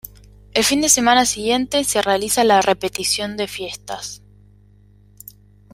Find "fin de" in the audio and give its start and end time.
0.63-0.89